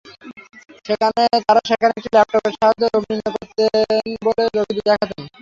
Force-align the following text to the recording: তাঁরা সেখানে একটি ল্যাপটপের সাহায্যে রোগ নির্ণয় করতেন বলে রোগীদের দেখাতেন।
তাঁরা 1.41 1.61
সেখানে 1.69 1.91
একটি 1.91 2.09
ল্যাপটপের 2.13 2.53
সাহায্যে 2.53 2.87
রোগ 2.87 3.03
নির্ণয় 3.03 3.33
করতেন 3.35 3.69
বলে 4.25 4.43
রোগীদের 4.49 4.85
দেখাতেন। 4.89 5.23